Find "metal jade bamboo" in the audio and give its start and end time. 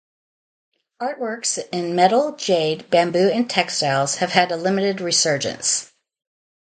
1.93-3.29